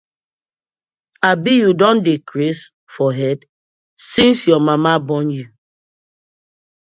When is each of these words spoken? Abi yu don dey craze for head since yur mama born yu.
Abi 1.29 1.53
yu 1.61 1.69
don 1.79 1.97
dey 2.05 2.19
craze 2.29 2.63
for 2.93 3.09
head 3.17 3.39
since 4.11 4.39
yur 4.49 4.61
mama 4.67 4.93
born 5.07 5.27
yu. 5.37 5.45